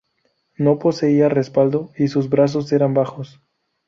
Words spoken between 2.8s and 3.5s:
bajos.